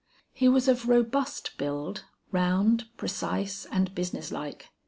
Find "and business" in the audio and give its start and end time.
3.65-4.31